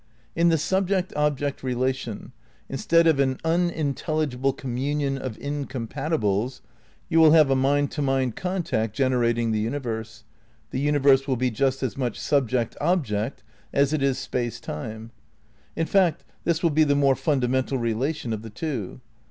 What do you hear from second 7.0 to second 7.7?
you will have a